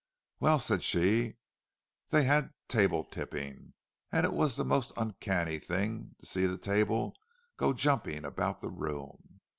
[0.39, 1.37] "Well," said she,
[2.09, 7.13] "they had table tipping—and it was the most uncanny thing to see the table
[7.55, 9.41] go jumping about the room!